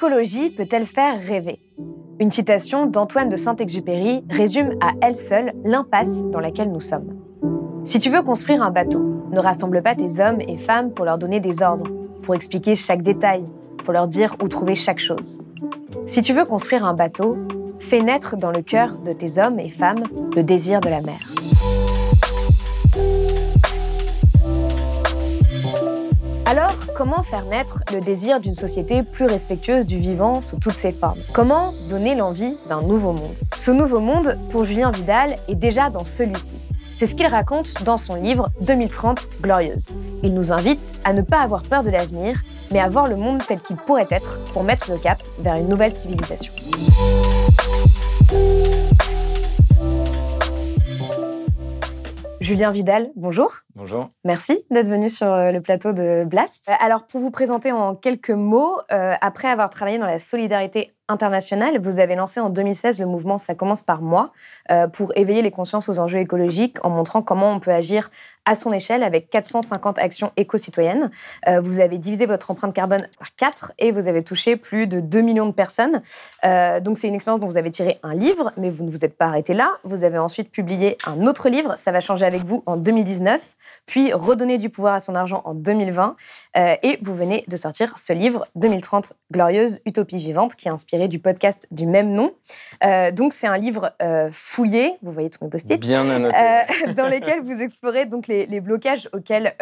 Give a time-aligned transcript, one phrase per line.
[0.00, 1.58] L'écologie peut-elle faire rêver?
[2.20, 7.16] Une citation d'Antoine de Saint-Exupéry résume à elle seule l'impasse dans laquelle nous sommes.
[7.82, 9.00] Si tu veux construire un bateau,
[9.32, 11.90] ne rassemble pas tes hommes et femmes pour leur donner des ordres,
[12.22, 13.42] pour expliquer chaque détail,
[13.82, 15.42] pour leur dire où trouver chaque chose.
[16.06, 17.36] Si tu veux construire un bateau,
[17.80, 20.04] fais naître dans le cœur de tes hommes et femmes
[20.36, 21.18] le désir de la mer.
[26.50, 30.92] Alors, comment faire naître le désir d'une société plus respectueuse du vivant sous toutes ses
[30.92, 31.18] formes?
[31.34, 33.36] Comment donner l'envie d'un nouveau monde?
[33.58, 36.56] Ce nouveau monde, pour Julien Vidal, est déjà dans celui-ci.
[36.94, 39.90] C'est ce qu'il raconte dans son livre 2030 Glorieuse.
[40.22, 42.40] Il nous invite à ne pas avoir peur de l'avenir,
[42.72, 45.68] mais à voir le monde tel qu'il pourrait être pour mettre le cap vers une
[45.68, 46.50] nouvelle civilisation.
[52.40, 53.52] Julien Vidal, bonjour.
[53.78, 54.08] Bonjour.
[54.24, 56.68] Merci d'être venu sur euh, le plateau de Blast.
[56.68, 60.90] Euh, Alors, pour vous présenter en quelques mots, euh, après avoir travaillé dans la solidarité
[61.06, 64.30] internationale, vous avez lancé en 2016 le mouvement Ça commence par moi
[64.92, 68.10] pour éveiller les consciences aux enjeux écologiques en montrant comment on peut agir
[68.44, 71.10] à son échelle avec 450 actions éco-citoyennes.
[71.62, 75.22] Vous avez divisé votre empreinte carbone par 4 et vous avez touché plus de 2
[75.22, 76.02] millions de personnes.
[76.82, 79.16] Donc, c'est une expérience dont vous avez tiré un livre, mais vous ne vous êtes
[79.16, 79.78] pas arrêté là.
[79.84, 84.12] Vous avez ensuite publié un autre livre, Ça va changer avec vous, en 2019, puis
[84.12, 86.16] Redonner du pouvoir à son argent en 2020.
[86.56, 91.08] Euh, et vous venez de sortir ce livre, 2030 Glorieuse, Utopie vivante, qui est inspiré
[91.08, 92.32] du podcast du même nom.
[92.84, 95.80] Euh, donc, c'est un livre euh, fouillé, vous voyez tous mes post-it,
[96.96, 99.54] dans lesquels vous explorez donc les, les blocages auxquels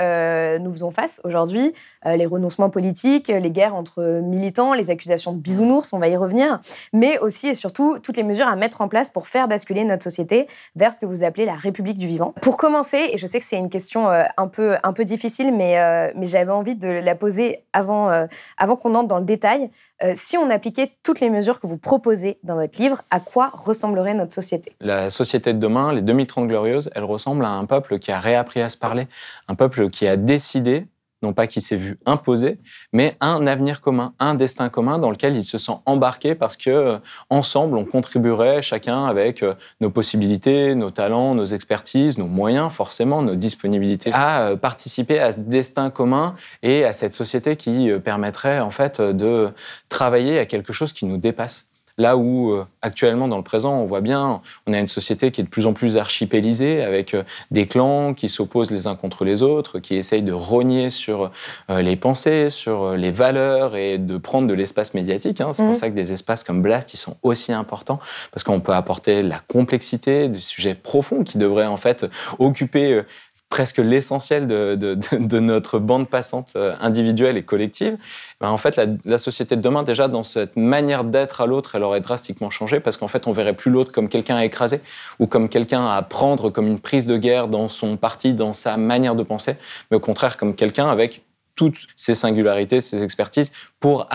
[0.60, 1.72] nous faisons face aujourd'hui,
[2.04, 6.60] les renoncements politiques, les guerres entre militants, les accusations de bisounours, on va y revenir,
[6.92, 10.02] mais aussi et surtout toutes les mesures à mettre en place pour faire basculer notre
[10.02, 12.34] société vers ce que vous appelez la République du vivant.
[12.42, 15.54] Pour commencer, et je sais que c'est une question euh, un peu un peu difficile,
[15.54, 18.26] mais euh, mais j'avais envie de la poser avant euh,
[18.58, 19.70] avant qu'on entre dans le détail.
[20.12, 24.12] Si on appliquait toutes les mesures que vous proposez dans votre livre, à quoi ressemblerait
[24.12, 24.72] notre société?
[24.80, 28.60] La société de demain, les 2030 glorieuses, elle ressemble à un peuple qui a réappris
[28.60, 29.08] à se parler,
[29.48, 30.86] un peuple qui a décidé,
[31.22, 32.58] non pas qui s'est vu imposer,
[32.92, 36.70] mais un avenir commun, un destin commun dans lequel il se sent embarqué parce que
[36.70, 36.98] euh,
[37.30, 43.22] ensemble on contribuerait chacun avec euh, nos possibilités, nos talents, nos expertises, nos moyens forcément,
[43.22, 48.60] nos disponibilités à euh, participer à ce destin commun et à cette société qui permettrait
[48.60, 49.50] en fait de
[49.88, 51.70] travailler à quelque chose qui nous dépasse.
[51.98, 55.40] Là où euh, actuellement dans le présent, on voit bien, on a une société qui
[55.40, 59.24] est de plus en plus archipélisée avec euh, des clans qui s'opposent les uns contre
[59.24, 61.30] les autres, qui essayent de rogner sur
[61.70, 65.40] euh, les pensées, sur les valeurs et de prendre de l'espace médiatique.
[65.40, 65.52] hein.
[65.52, 67.98] C'est pour ça que des espaces comme Blast, ils sont aussi importants
[68.30, 72.06] parce qu'on peut apporter la complexité des sujets profonds qui devraient en fait
[72.38, 73.02] occuper
[73.48, 77.96] presque l'essentiel de, de- notre bande passante euh, individuelle et collective,
[78.40, 81.76] ben, en fait, la, la société de demain, déjà, dans cette manière d'être à l'autre,
[81.76, 84.80] elle aurait drastiquement changé parce qu'en fait, on verrait plus l'autre comme quelqu'un à écraser
[85.20, 88.76] ou comme quelqu'un à prendre comme une prise de guerre dans son parti, dans sa
[88.76, 89.56] manière de penser,
[89.90, 91.22] mais au contraire comme quelqu'un avec
[91.54, 94.08] toutes ses singularités, ses expertises pour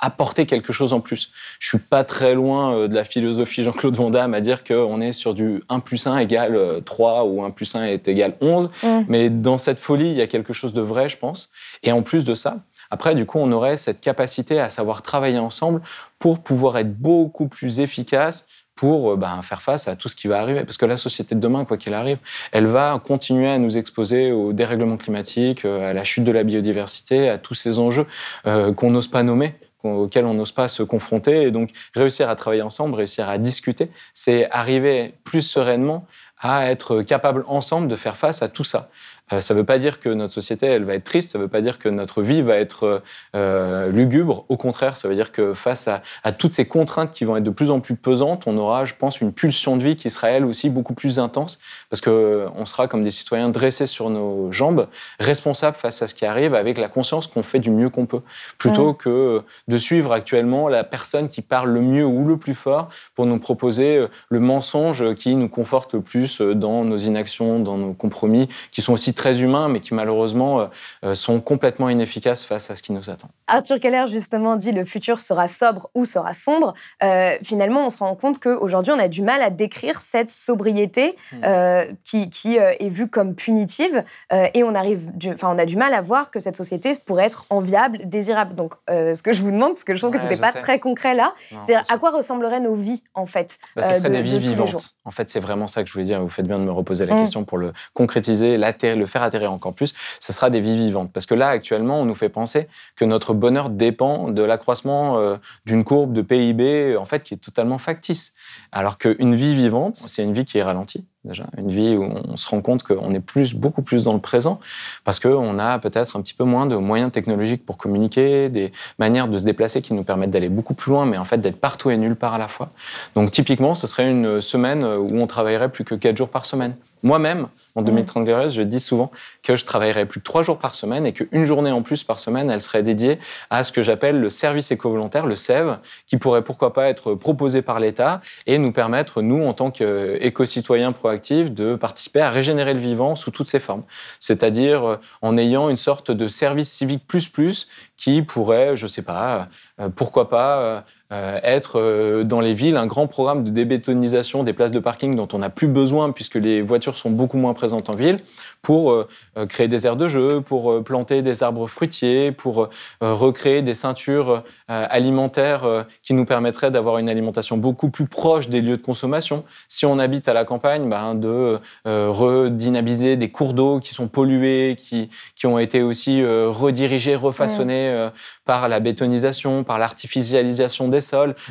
[0.00, 1.30] apporter quelque chose en plus.
[1.58, 5.00] Je suis pas très loin euh, de la philosophie Jean-Claude Van Damme à dire qu'on
[5.00, 8.34] est sur du 1 plus 1 égale euh, 3 ou 1 plus 1 est égal
[8.40, 8.70] 11.
[8.82, 8.88] Mm.
[9.08, 11.50] Mais dans cette folie, il y a quelque chose de vrai, je pense.
[11.82, 12.58] Et en plus de ça,
[12.90, 15.82] après, du coup, on aurait cette capacité à savoir travailler ensemble
[16.18, 18.46] pour pouvoir être beaucoup plus efficace
[18.78, 20.64] pour euh, ben, faire face à tout ce qui va arriver.
[20.64, 22.18] Parce que la société de demain, quoi qu'il arrive,
[22.52, 26.44] elle va continuer à nous exposer au dérèglement climatique, euh, à la chute de la
[26.44, 28.06] biodiversité, à tous ces enjeux
[28.46, 31.42] euh, qu'on n'ose pas nommer auxquels on n'ose pas se confronter.
[31.42, 36.06] Et donc, réussir à travailler ensemble, réussir à discuter, c'est arriver plus sereinement
[36.40, 38.88] à être capables ensemble de faire face à tout ça.
[39.32, 41.44] Euh, ça ne veut pas dire que notre société, elle va être triste, ça ne
[41.44, 43.02] veut pas dire que notre vie va être
[43.36, 44.44] euh, lugubre.
[44.48, 47.44] Au contraire, ça veut dire que face à, à, toutes ces contraintes qui vont être
[47.44, 50.30] de plus en plus pesantes, on aura, je pense, une pulsion de vie qui sera
[50.30, 51.58] elle aussi beaucoup plus intense,
[51.90, 54.88] parce que euh, on sera comme des citoyens dressés sur nos jambes,
[55.20, 58.22] responsables face à ce qui arrive, avec la conscience qu'on fait du mieux qu'on peut,
[58.56, 62.88] plutôt que de suivre actuellement la personne qui parle le mieux ou le plus fort
[63.14, 67.92] pour nous proposer le mensonge qui nous conforte le plus dans nos inactions, dans nos
[67.92, 70.66] compromis, qui sont aussi très humains, mais qui malheureusement euh,
[71.04, 73.28] euh, sont complètement inefficaces face à ce qui nous attend.
[73.48, 76.74] Arthur Keller, justement, dit le futur sera sobre ou sera sombre.
[77.02, 81.16] Euh, finalement, on se rend compte qu'aujourd'hui, on a du mal à décrire cette sobriété
[81.32, 81.94] hmm.
[82.04, 86.00] qui, qui est vue comme punitive et on, arrive enfin, on a du mal à
[86.00, 88.54] voir que cette société pourrait être enviable, désirable.
[88.54, 90.78] Donc, ce que je vous demande, parce que je trouve que ce n'était pas très
[90.78, 94.38] concret là, c'est à quoi ressembleraient nos vies, en fait bah, Ce serait des vies
[94.38, 94.94] vivantes.
[95.04, 96.20] En fait, c'est vraiment ça que je voulais dire.
[96.20, 97.18] Vous faites bien de me reposer la hmm.
[97.18, 101.10] question pour le concrétiser, le faire atterrir encore plus, ce sera des vies vivantes.
[101.12, 105.36] Parce que là, actuellement, on nous fait penser que notre bonheur dépend de l'accroissement euh,
[105.66, 108.34] d'une courbe de PIB, en fait, qui est totalement factice.
[108.72, 111.04] Alors qu'une vie vivante, c'est une vie qui est ralentie.
[111.24, 114.20] Déjà, une vie où on se rend compte qu'on est plus, beaucoup plus dans le
[114.20, 114.60] présent,
[115.04, 119.28] parce qu'on a peut-être un petit peu moins de moyens technologiques pour communiquer, des manières
[119.28, 121.90] de se déplacer qui nous permettent d'aller beaucoup plus loin, mais en fait d'être partout
[121.90, 122.68] et nulle part à la fois.
[123.14, 126.74] Donc typiquement, ce serait une semaine où on travaillerait plus que 4 jours par semaine.
[127.02, 129.10] Moi-même, en 2030 Glorieuse, je dis souvent
[129.42, 132.18] que je travaillerais plus que trois jours par semaine et qu'une journée en plus par
[132.18, 133.18] semaine, elle serait dédiée
[133.50, 137.62] à ce que j'appelle le service éco-volontaire, le SEV, qui pourrait pourquoi pas être proposé
[137.62, 142.80] par l'État et nous permettre, nous, en tant qu'éco-citoyens proactifs, de participer à régénérer le
[142.80, 143.84] vivant sous toutes ses formes.
[144.18, 149.02] C'est-à-dire euh, en ayant une sorte de service civique plus plus qui pourrait, je sais
[149.02, 149.48] pas,
[149.80, 154.72] euh, pourquoi pas euh, être dans les villes un grand programme de débétonisation des places
[154.72, 157.94] de parking dont on n'a plus besoin puisque les voitures sont beaucoup moins présentes en
[157.94, 158.18] ville,
[158.62, 162.68] pour euh, euh, créer des aires de jeu, pour euh, planter des arbres fruitiers, pour
[163.00, 168.76] recréer des ceintures alimentaires qui nous permettraient d'avoir une alimentation beaucoup plus proche des lieux
[168.76, 169.44] de consommation.
[169.68, 174.76] Si on habite à la campagne, ben, de redynamiser des cours d'eau qui sont pollués,
[174.78, 178.08] qui, qui ont été aussi redirigés, refaçonnés
[178.44, 180.97] par la bétonisation, par l'artificialisation des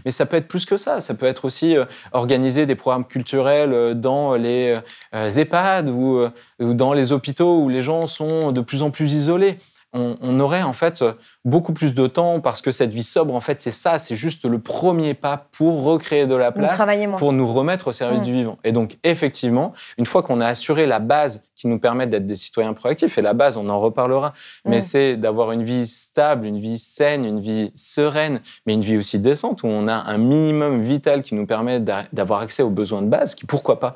[0.06, 1.00] Mais ça peut être plus que ça.
[1.00, 1.76] Ça peut être aussi
[2.12, 4.78] organiser des programmes culturels dans les
[5.14, 6.22] EHPAD ou,
[6.60, 9.58] ou dans les hôpitaux où les gens sont de plus en plus isolés.
[9.94, 11.04] On, aurait en fait
[11.44, 14.46] beaucoup plus de temps parce que cette vie sobre, en fait, c'est ça, c'est juste
[14.46, 16.78] le premier pas pour recréer de la place,
[17.18, 18.24] pour nous remettre au service mm.
[18.24, 18.58] du vivant.
[18.64, 22.36] Et donc, effectivement, une fois qu'on a assuré la base qui nous permet d'être des
[22.36, 24.34] citoyens proactifs, et la base, on en reparlera,
[24.66, 24.82] mais mm.
[24.82, 29.20] c'est d'avoir une vie stable, une vie saine, une vie sereine, mais une vie aussi
[29.20, 33.08] décente où on a un minimum vital qui nous permet d'avoir accès aux besoins de
[33.08, 33.96] base, qui pourquoi pas,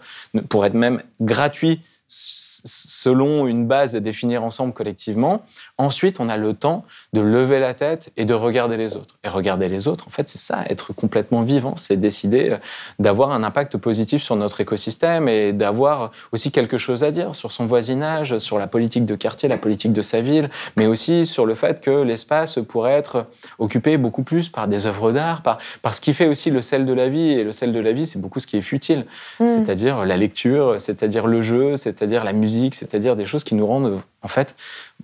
[0.50, 1.82] pour être même gratuit
[2.14, 5.44] selon une base à définir ensemble collectivement.
[5.82, 6.84] Ensuite, on a le temps
[7.14, 9.16] de lever la tête et de regarder les autres.
[9.24, 12.58] Et regarder les autres, en fait, c'est ça, être complètement vivant, c'est décider euh,
[13.00, 17.52] d'avoir un impact positif sur notre écosystème et d'avoir aussi quelque chose à dire sur
[17.52, 21.46] son voisinage, sur la politique de quartier, la politique de sa ville, mais aussi sur
[21.46, 23.28] le fait que l'espace pourrait être
[23.60, 26.86] occupé beaucoup plus par des œuvres d'art, par, par ce qui fait aussi le sel
[26.86, 27.32] de la vie.
[27.32, 29.06] Et le sel de la vie, c'est beaucoup ce qui est futile,
[29.40, 29.48] mmh.
[29.48, 33.68] c'est-à-dire la lecture, c'est-à-dire le jeu, c'est c'est-à-dire la musique, c'est-à-dire des choses qui nous
[33.68, 34.56] rendent en fait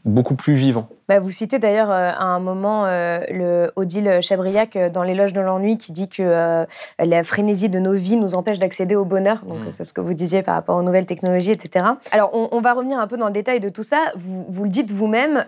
[0.06, 0.90] beaucoup plus vivants.
[1.08, 5.32] Bah, vous citez d'ailleurs euh, à un moment euh, le Odile Chabriac euh, dans L'éloge
[5.32, 6.66] de l'ennui qui dit que
[7.00, 9.46] la frénésie de nos vies nous empêche d'accéder au bonheur.
[9.46, 9.72] Donc mm.
[9.72, 11.86] c'est ce que vous disiez par rapport aux nouvelles technologies, etc.
[12.12, 13.98] Alors on, va revenir un peu dans le détail de tout ça.
[14.16, 15.46] Vous, vous le dites vous-même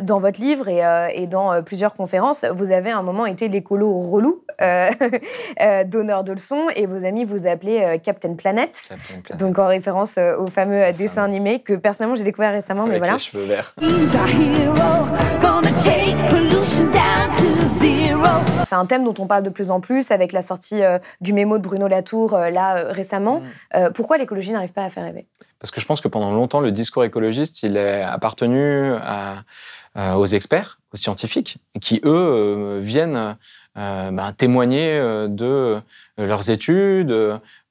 [0.00, 0.82] dans votre livre et,
[1.14, 2.44] et, dans plusieurs conférences.
[2.54, 4.44] Vous avez à un moment été l'écolo relou,
[5.86, 9.40] donneur de leçons, et vos amis vous appelaient Captain Planet, Captain Planet.
[9.40, 12.82] donc en référence au fameux dessin animé que personnellement j'ai découvert récemment.
[12.82, 13.14] Avec mais voilà.
[13.14, 13.74] les cheveux verts.
[18.72, 21.34] C'est un thème dont on parle de plus en plus avec la sortie euh, du
[21.34, 23.40] mémo de Bruno Latour euh, là euh, récemment.
[23.74, 23.92] Mm.
[23.94, 25.26] pourquoi l'écologie n'arrive pas à faire rêver?
[25.62, 28.92] Parce que je pense que pendant longtemps, le discours écologiste, il est appartenu
[29.96, 33.36] aux experts, aux scientifiques, qui eux viennent
[33.76, 35.80] ben, témoigner de
[36.18, 37.14] leurs études,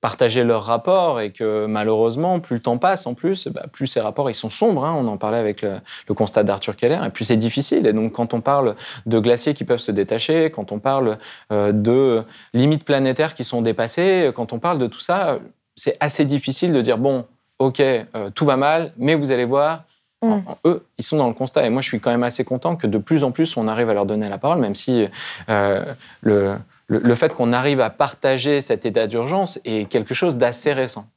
[0.01, 4.01] partager leurs rapports et que malheureusement, plus le temps passe en plus, bah, plus ces
[4.01, 4.83] rapports ils sont sombres.
[4.83, 4.95] Hein.
[4.97, 5.79] On en parlait avec le,
[6.13, 6.99] constat d'Arthur Keller.
[7.05, 7.85] Et plus c'est difficile.
[7.85, 11.17] Et donc quand on parle de glaciers qui peuvent se détacher, quand on parle
[11.51, 15.39] euh, de limites planétaires qui sont dépassées, quand on parle de tout ça,
[15.75, 17.25] c'est assez difficile de dire bon,
[17.61, 19.83] ok, euh, tout va mal, mais vous allez voir.
[20.23, 20.39] Mm.
[20.65, 21.65] eux, ils sont dans le constat.
[21.65, 23.89] Et moi, je suis quand même assez content que de plus en plus, on arrive
[23.89, 25.07] à leur donner la parole, même si
[25.49, 25.83] euh,
[26.21, 31.07] le, le, fait qu'on arrive à partager cet état d'urgence est quelque chose d'assez récent.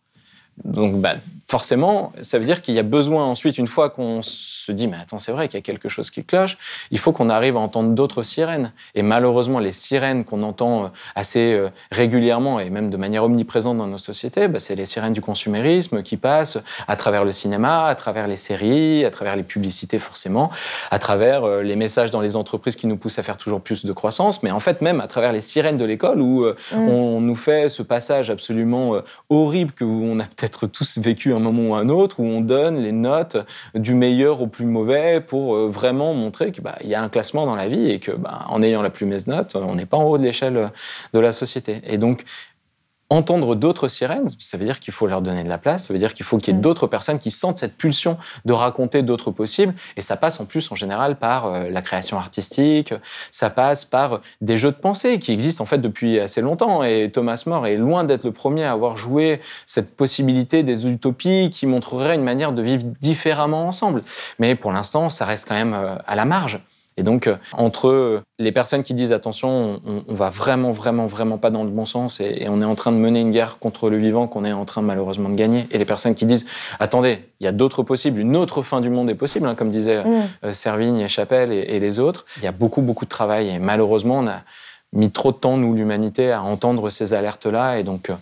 [0.64, 4.72] Donc, bah, forcément, ça veut dire qu'il y a besoin ensuite, une fois qu'on se
[4.72, 6.56] dit, mais attends, c'est vrai qu'il y a quelque chose qui cloche,
[6.90, 8.72] il faut qu'on arrive à entendre d'autres sirènes.
[8.94, 13.76] Et malheureusement, les sirènes qu'on entend euh, assez euh, régulièrement et même de manière omniprésente
[13.76, 16.58] dans nos sociétés, bah, c'est les sirènes du consumérisme qui passent
[16.88, 20.50] à travers le cinéma, à travers les séries, à travers les publicités forcément,
[20.90, 23.84] à travers euh, les messages dans les entreprises qui nous poussent à faire toujours plus
[23.84, 26.88] de croissance, mais en fait même à travers les sirènes de l'école où mm.
[26.88, 31.70] on nous fait ce passage absolument horrible que on a peut-être tous vécu un moment
[31.70, 33.36] ou un autre, où on donne les notes
[33.74, 37.46] du meilleur au plus mauvais pour euh, vraiment montrer qu'il bah, y a un classement
[37.46, 39.96] dans la vie et que bah, en ayant la plus mauvaise note, on n'est pas
[39.96, 40.70] en haut de l'échelle
[41.12, 41.80] de la société.
[41.86, 42.24] Et donc,
[43.10, 45.98] entendre d'autres sirènes, ça veut dire qu'il faut leur donner de la place, ça veut
[45.98, 46.62] dire qu'il faut qu'il y ait mm.
[46.62, 50.70] d'autres personnes qui sentent cette pulsion de raconter d'autres possibles, et ça passe en plus
[50.72, 52.94] en général par euh, la création artistique,
[53.30, 57.10] ça passe par des jeux de pensée qui existent en fait depuis assez longtemps, et
[57.12, 61.66] Thomas More est loin d'être le premier à avoir joué cette possibilité des utopies qui
[61.66, 64.02] montreraient une manière de vivre différemment ensemble.
[64.38, 66.60] Mais pour l'instant, ça reste quand même euh, à la marge.
[66.96, 71.50] Et donc, euh, entre les personnes qui disent attention, on, va vraiment, vraiment, vraiment pas
[71.50, 73.96] dans le bon sens et, on est en train de mener une guerre contre le
[73.96, 76.46] vivant qu'on est en train malheureusement de gagner, et les personnes qui disent
[76.78, 79.70] attendez, il y a d'autres possibles, une autre fin du monde est possible, hein, comme
[79.70, 80.22] disaient mm.
[80.44, 83.58] euh, Servigne et Chapelle et, les autres, il y a beaucoup, beaucoup de travail et
[83.58, 84.42] malheureusement, on a
[84.92, 88.14] mis trop de temps, nous, l'humanité, à entendre ces alertes-là et donc euh,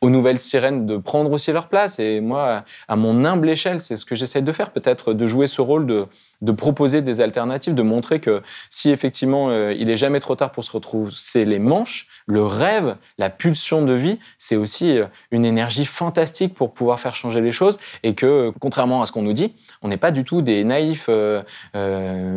[0.00, 1.98] aux nouvelles sirènes de prendre aussi leur place.
[1.98, 5.46] Et moi, à mon humble échelle, c'est ce que j'essaie de faire, peut-être de jouer
[5.46, 6.06] ce rôle de,
[6.42, 10.52] de proposer des alternatives, de montrer que si effectivement euh, il est jamais trop tard
[10.52, 15.44] pour se retrousser les manches, le rêve, la pulsion de vie, c'est aussi euh, une
[15.44, 19.32] énergie fantastique pour pouvoir faire changer les choses et que contrairement à ce qu'on nous
[19.32, 21.42] dit, on n'est pas du tout des naïfs euh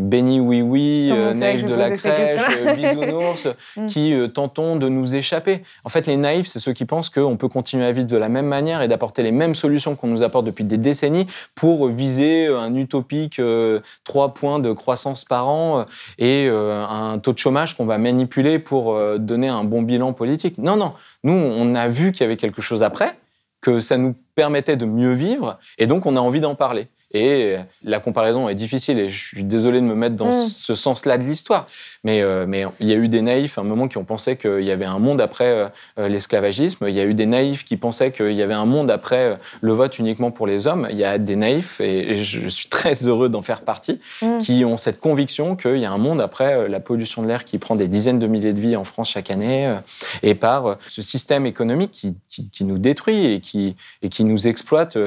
[0.01, 2.41] bénis oui oui, naïfs de la crèche,
[2.75, 3.85] bisounours, mm.
[3.87, 5.61] qui tentons de nous échapper.
[5.83, 8.29] En fait, les naïfs, c'est ceux qui pensent qu'on peut continuer à vivre de la
[8.29, 12.47] même manière et d'apporter les mêmes solutions qu'on nous apporte depuis des décennies pour viser
[12.47, 13.39] un utopique
[14.03, 15.83] 3 points de croissance par an euh,
[16.17, 20.13] et euh, un taux de chômage qu'on va manipuler pour euh, donner un bon bilan
[20.13, 20.57] politique.
[20.57, 20.93] Non, non.
[21.23, 23.17] Nous, on a vu qu'il y avait quelque chose après,
[23.61, 26.87] que ça nous permettait de mieux vivre, et donc on a envie d'en parler.
[27.11, 30.49] Et la comparaison est difficile et je suis désolé de me mettre dans mm.
[30.49, 31.65] ce sens-là de l'histoire.
[32.03, 34.37] Mais, euh, mais il y a eu des naïfs à un moment qui ont pensé
[34.37, 35.67] qu'il y avait un monde après euh,
[35.97, 36.85] euh, l'esclavagisme.
[36.87, 39.71] Il y a eu des naïfs qui pensaient qu'il y avait un monde après le
[39.71, 40.87] vote uniquement pour les hommes.
[40.91, 44.37] Il y a des naïfs, et je suis très heureux d'en faire partie, mm.
[44.37, 47.57] qui ont cette conviction qu'il y a un monde après la pollution de l'air qui
[47.57, 49.75] prend des dizaines de milliers de vies en France chaque année,
[50.21, 54.47] et par ce système économique qui, qui, qui nous détruit et qui, et qui nous
[54.47, 54.97] exploite.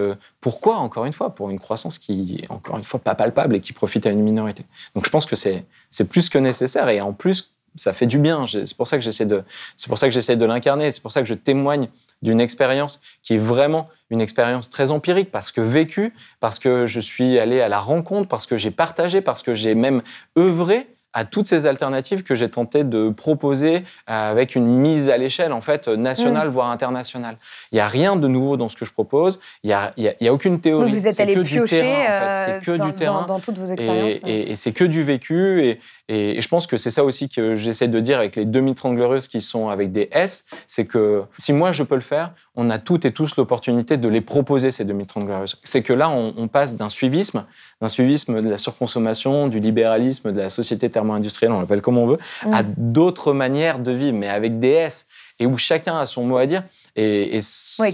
[0.40, 3.60] Pourquoi, encore une fois Pour une croissance qui est, encore une fois, pas palpable et
[3.60, 4.64] qui profite à une minorité.
[4.94, 5.64] Donc je pense que c'est
[6.10, 8.44] plus que nécessaire et en plus, ça fait du bien.
[8.46, 9.42] C'est pour ça que j'essaie de,
[9.76, 10.90] c'est pour ça que j'essaie de l'incarner.
[10.90, 11.88] C'est pour ça que je témoigne
[12.20, 17.00] d'une expérience qui est vraiment une expérience très empirique parce que vécue, parce que je
[17.00, 20.02] suis allé à la rencontre, parce que j'ai partagé, parce que j'ai même
[20.38, 25.16] œuvré à toutes ces alternatives que j'ai tenté de proposer euh, avec une mise à
[25.16, 26.52] l'échelle en fait nationale mm.
[26.52, 27.36] voire internationale.
[27.70, 29.40] Il n'y a rien de nouveau dans ce que je propose.
[29.62, 30.92] Il n'y a, a, y a, aucune théorie.
[30.92, 33.26] vous êtes allé piocher C'est que dans, du terrain.
[33.26, 34.20] Dans, toutes vos expériences.
[34.26, 35.62] Et, et, c'est que du vécu.
[35.62, 38.96] Et, et je pense que c'est ça aussi que j'essaie de dire avec les 2030
[38.96, 40.46] glorieuses qui sont avec des S.
[40.66, 44.08] C'est que si moi je peux le faire, on a toutes et tous l'opportunité de
[44.08, 45.56] les proposer ces 2030 glorieuses.
[45.64, 47.46] C'est que là, on, on passe d'un suivisme,
[47.80, 52.06] d'un suivisme de la surconsommation, du libéralisme, de la société thermo-industrielle, on l'appelle comme on
[52.06, 52.18] veut,
[52.52, 52.74] à mm.
[52.76, 55.06] d'autres manières de vivre, mais avec des S,
[55.38, 56.62] et où chacun a son mot à dire.
[56.94, 57.40] Et,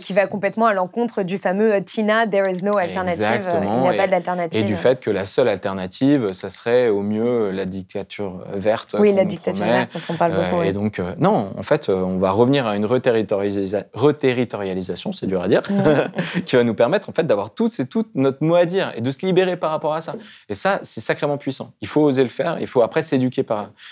[0.03, 3.47] qui va complètement à l'encontre du fameux euh, Tina, there is no alternative.
[3.55, 4.61] Euh, il n'y a pas d'alternative.
[4.61, 8.97] Et du fait que la seule alternative, ça serait au mieux la dictature verte.
[8.99, 10.63] Oui, la dictature verte dont on parle beaucoup.
[10.63, 15.49] Euh, et donc, non, en fait, on va revenir à une reterritorialisation, c'est dur à
[15.49, 15.63] dire,
[16.45, 19.01] qui va nous permettre en fait d'avoir toutes et toutes notre mot à dire et
[19.01, 20.17] de se libérer par rapport à ça.
[20.49, 21.71] Et ça, c'est sacrément puissant.
[21.81, 22.57] Il faut oser le faire.
[22.61, 23.47] Il faut après s'éduquer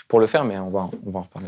[0.09, 1.47] pour le faire, mais on va, on va en reparler.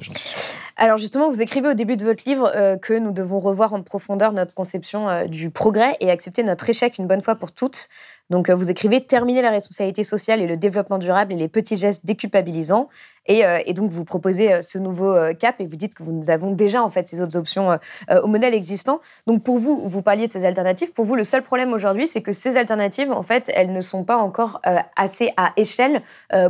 [0.77, 2.49] Alors justement, vous écrivez au début de votre livre
[2.81, 6.97] que nous devons revoir en profondeur notre conception euh, du progrès et accepter notre échec
[6.97, 7.89] une bonne fois pour toutes.
[8.29, 11.77] Donc, euh, vous écrivez terminer la responsabilité sociale et le développement durable et les petits
[11.77, 12.89] gestes déculpabilisants.
[13.25, 16.51] Et, euh, et donc, vous proposez ce nouveau cap et vous dites que nous avons
[16.51, 17.77] déjà en fait ces autres options
[18.09, 19.01] au modèle existant.
[19.27, 20.93] Donc, pour vous, vous parliez de ces alternatives.
[20.93, 24.03] Pour vous, le seul problème aujourd'hui, c'est que ces alternatives, en fait, elles ne sont
[24.03, 24.61] pas encore
[24.95, 26.01] assez à échelle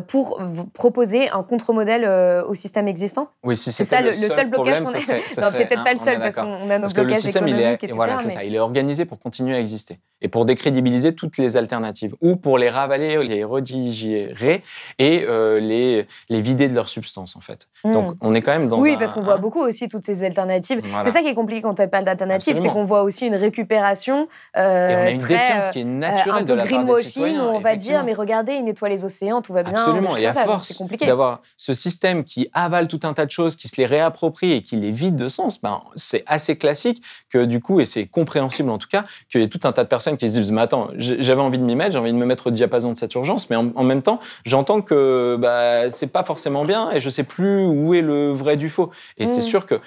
[0.07, 0.41] pour
[0.73, 2.07] proposer un contre-modèle
[2.47, 3.29] au système existant.
[3.43, 4.85] Oui, si c'est ça le, seul, problème.
[4.85, 4.99] Ça
[5.51, 7.93] c'est peut-être pas le seul parce qu'on a nos blocages économiques, etc.
[7.93, 8.43] Voilà, c'est ça.
[8.43, 9.99] Il est organisé pour continuer à exister.
[10.21, 14.61] Et pour décrédibiliser toutes les alternatives, ou pour les ravaler, les redigérer
[14.97, 17.67] et euh, les, les vider de leur substance, en fait.
[17.83, 17.93] Hmm.
[17.93, 20.23] Donc, on est quand même dans Oui, un- parce qu'on voit beaucoup aussi toutes ces
[20.23, 20.81] alternatives.
[20.83, 21.03] Voilà.
[21.05, 24.27] C'est ça qui est compliqué quand on parle d'alternatives, c'est qu'on voit aussi une récupération.
[24.55, 26.65] Et on a une très, défiance euh, qui est euh, naturelle un de peu la
[26.65, 27.45] part des citoyens.
[27.45, 29.73] où on va dire, mais regardez, ils nettoient les océans, tout va bien.
[29.73, 30.17] Absolument.
[30.17, 33.77] Et à force d'avoir ce système qui avale tout un tas de choses, qui se
[33.77, 37.79] les réapproprie et qui les vide de sens, ben, c'est assez classique que du coup,
[37.79, 40.29] et c'est compréhensible en tout cas, qu'il y ait tout un tas de personnes qui
[40.29, 42.51] se disent, mais attends, j'avais envie de m'y mettre, j'ai envie de me mettre au
[42.51, 46.65] diapason de cette urgence, mais en, en même temps, j'entends que bah, c'est pas forcément
[46.65, 48.91] bien et je sais plus où est le vrai du faux.
[49.17, 49.43] Et c'est Mm.
[49.43, 49.79] sûr que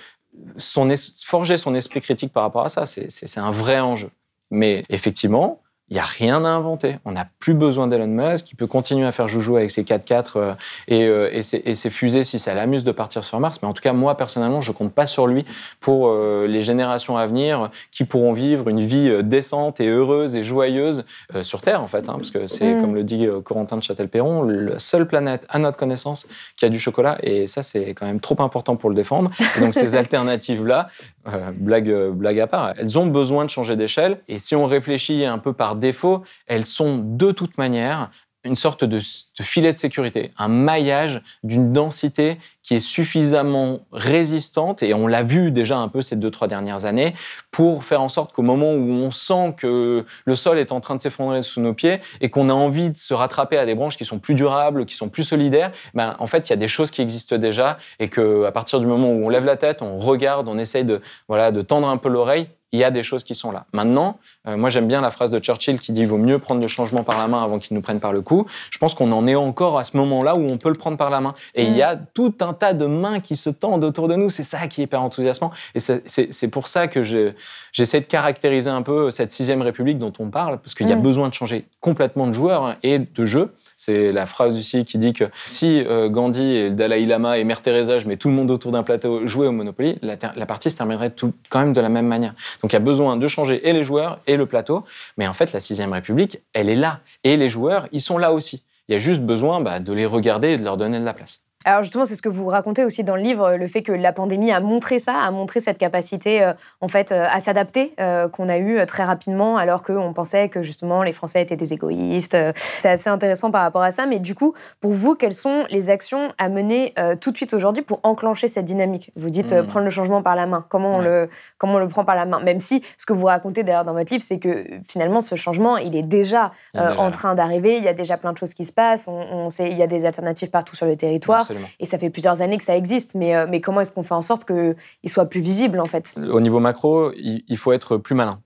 [0.56, 0.88] son
[1.24, 4.10] forger son esprit critique par rapport à ça, c'est un vrai enjeu.
[4.50, 5.60] Mais effectivement,
[5.92, 6.96] il n'y a rien à inventer.
[7.04, 8.50] On n'a plus besoin d'Elon Musk.
[8.50, 10.54] Il peut continuer à faire joujou avec ses 4x4 euh,
[10.88, 13.58] et, euh, et, ses, et ses fusées si ça l'amuse de partir sur Mars.
[13.60, 15.44] Mais en tout cas, moi, personnellement, je compte pas sur lui
[15.80, 20.42] pour euh, les générations à venir qui pourront vivre une vie décente et heureuse et
[20.44, 21.04] joyeuse
[21.42, 22.08] sur Terre, en fait.
[22.08, 22.80] hein, parce que c'est, Mm.
[22.80, 26.80] comme le dit Corentin de Châtel-Perron, la seule planète, à notre connaissance, qui a du
[26.80, 27.18] chocolat.
[27.22, 29.30] Et ça, c'est quand même trop important pour le défendre.
[29.58, 30.88] Et donc, ces alternatives-là,
[31.28, 34.20] euh, blague, euh, blague à part, elles ont besoin de changer d'échelle.
[34.28, 38.10] Et si on réfléchit un peu par défaut, elles sont de toute manière
[38.44, 39.00] une sorte de,
[39.40, 45.50] filet de sécurité, un maillage d'une densité qui est suffisamment résistante, et on l'a vu
[45.50, 47.14] déjà un peu ces deux, trois dernières années,
[47.50, 50.96] pour faire en sorte qu'au moment où on sent que le sol est en train
[50.96, 53.96] de s'effondrer sous nos pieds et qu'on a envie de se rattraper à des branches
[53.96, 56.68] qui sont plus durables, qui sont plus solidaires, ben, en fait, il y a des
[56.68, 59.82] choses qui existent déjà et que à partir du moment où on lève la tête,
[59.82, 63.02] on regarde, on essaye de, voilà, de tendre un peu l'oreille, il y a des
[63.02, 63.66] choses qui sont là.
[63.72, 66.60] Maintenant, euh, moi j'aime bien la phrase de Churchill qui dit il vaut mieux prendre
[66.60, 68.46] le changement par la main avant qu'il nous prenne par le cou.
[68.70, 71.10] Je pense qu'on en est encore à ce moment-là où on peut le prendre par
[71.10, 71.34] la main.
[71.54, 74.30] Et il y a tout un tas de mains qui se tendent autour de nous.
[74.30, 75.52] C'est ça qui est hyper enthousiasmant.
[75.74, 77.32] Et c'est- pour ça que je-
[77.72, 80.96] j'essaie de caractériser un peu cette sixième République dont on parle, parce qu'il y a
[80.96, 81.02] Mm.
[81.02, 83.52] besoin de changer complètement de joueurs hein, et de jeux.
[83.84, 87.42] C'est la phrase aussi qui dit que si euh, Gandhi et le Dalai Lama et
[87.42, 90.70] Mère Teresa, je mets tout le monde autour d'un plateau, jouaient au Monopoly, la partie
[90.70, 92.32] se terminerait tout, quand même de la même manière.
[92.62, 94.84] Donc il y a besoin de changer et les joueurs et le plateau.
[95.18, 97.00] Mais en fait, la sixième République, elle est là.
[97.24, 98.62] Et les joueurs, ils sont là aussi.
[98.86, 101.12] Il y a juste besoin bah, de les regarder et de leur donner de la
[101.12, 101.40] place.
[101.64, 104.12] Alors justement, c'est ce que vous racontez aussi dans le livre, le fait que la
[104.12, 108.28] pandémie a montré ça, a montré cette capacité euh, en fait euh, à s'adapter euh,
[108.28, 111.72] qu'on a eu euh, très rapidement, alors qu'on pensait que justement les Français étaient des
[111.72, 112.34] égoïstes.
[112.34, 114.06] Euh, C'est assez intéressant par rapport à ça.
[114.06, 117.54] Mais du coup, pour vous, quelles sont les actions à mener euh, tout de suite
[117.54, 119.10] aujourd'hui pour enclencher cette dynamique?
[119.16, 119.68] Vous dites euh, Mhm.
[119.68, 120.64] prendre le changement par la main.
[120.68, 121.04] Comment on Ouais.
[121.04, 122.40] le comment on le prend par la main?
[122.40, 125.76] Même si ce que vous racontez d'ailleurs dans votre livre, c'est que finalement ce changement,
[125.76, 127.76] il est déjà, Il est euh, déjà en train d'arriver.
[127.78, 129.06] Il y a déjà plein de choses qui se passent.
[129.08, 131.42] On, on sait, il y a des alternatives partout sur le territoire.
[131.52, 131.70] Absolument.
[131.80, 134.14] Et ça fait plusieurs années que ça existe, mais, euh, mais comment est-ce qu'on fait
[134.14, 136.14] en sorte qu'il soit plus visible, en fait?
[136.16, 138.40] Au niveau macro, il, il faut être plus malin,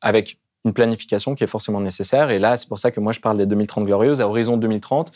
[0.00, 2.30] avec une planification qui est forcément nécessaire.
[2.30, 4.20] Et là, c'est pour ça que moi, je parle des 2030 glorieuses.
[4.20, 5.12] À horizon 2030,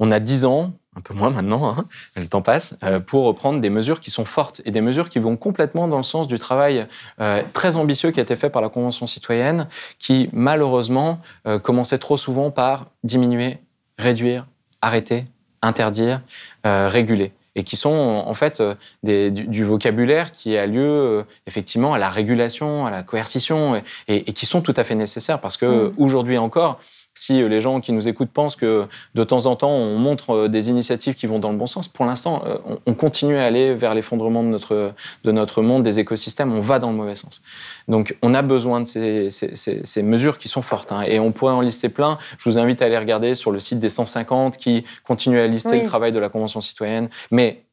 [0.00, 1.84] on a 10 ans, un peu moins maintenant, hein,
[2.16, 5.18] le temps passe, euh, pour prendre des mesures qui sont fortes et des mesures qui
[5.18, 6.86] vont complètement dans le sens du travail
[7.20, 9.68] euh, très ambitieux qui a été fait par la Convention citoyenne,
[9.98, 13.58] qui malheureusement euh, commençait trop souvent par diminuer,
[13.98, 14.46] réduire,
[14.80, 15.26] arrêter,
[15.62, 16.20] interdire,
[16.66, 20.82] euh, réguler et qui sont en fait euh, des- du, du vocabulaire qui a lieu
[20.84, 24.84] euh, effectivement à la régulation, à la coercition, et, et- et qui sont tout à
[24.84, 25.92] fait nécessaires parce que Mm.
[25.96, 26.78] aujourd'hui encore,
[27.18, 30.30] si euh, les gens qui nous écoutent pensent que de temps en temps on montre
[30.34, 33.36] euh, des initiatives qui vont dans le bon sens, pour l'instant euh, on, on continue
[33.36, 34.92] à aller vers l'effondrement de notre,
[35.24, 37.42] de notre monde, des écosystèmes, on va dans le mauvais sens.
[37.88, 41.18] Donc on a besoin de ces, ces- ces- ces mesures qui sont fortes hein, et
[41.18, 42.18] on pourrait en lister plein.
[42.38, 45.70] Je vous invite à aller regarder sur le site des 150 qui continue à lister
[45.72, 45.80] Oui.
[45.80, 47.08] le travail de la Convention citoyenne.
[47.30, 47.64] Mais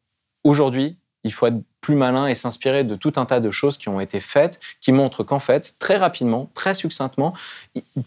[0.43, 3.89] aujourd'hui, il faut être plus malin et s'inspirer de tout un tas de choses qui
[3.89, 7.33] ont été faites, qui montrent qu'en fait, très rapidement, très succinctement,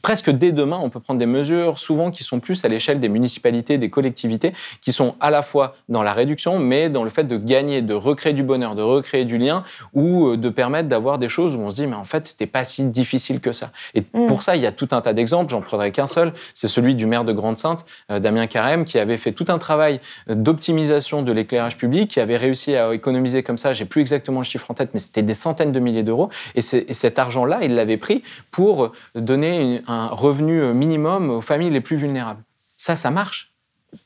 [0.03, 3.09] presque dès demain, on peut prendre des mesures, souvent qui sont plus à l'échelle des
[3.09, 7.25] municipalités, des collectivités, qui sont à la fois dans la réduction, mais dans le fait
[7.25, 9.63] de gagner, de recréer du bonheur, de recréer du lien,
[9.95, 12.47] ou euh, de permettre d'avoir des choses où on se dit, mais en fait, c'était
[12.47, 13.71] pas si difficile que ça.
[13.95, 14.27] Et Mm.
[14.27, 16.95] pour ça, il y a tout un tas d'exemples, j'en prendrai qu'un seul, c'est celui
[16.95, 21.23] du maire de Grande-Sainte, euh, Damien Carême, qui avait fait tout un travail euh, d'optimisation
[21.23, 24.71] de l'éclairage public, qui avait réussi à économiser comme ça, j'ai plus exactement le chiffre
[24.71, 26.31] en tête, mais c'était des centaines de milliers d'euros.
[26.55, 31.81] Et, cet argent-là, il l'avait pris pour donner un revenu euh, minimum aux familles les
[31.81, 32.43] plus vulnérables.
[32.77, 33.53] Ça, ça marche.